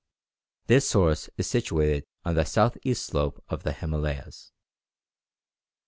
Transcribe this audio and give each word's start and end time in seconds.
This 0.65 0.89
source 0.89 1.29
is 1.37 1.45
situated 1.45 2.05
on 2.25 2.33
the 2.33 2.43
south 2.43 2.75
east 2.83 3.05
slope 3.05 3.43
of 3.49 3.61
the 3.61 3.71
Himalayas. 3.71 4.51